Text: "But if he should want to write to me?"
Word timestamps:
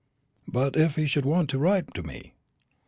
"But 0.47 0.75
if 0.75 0.95
he 0.95 1.05
should 1.05 1.25
want 1.25 1.47
to 1.51 1.59
write 1.59 1.93
to 1.93 2.01
me?" 2.01 2.33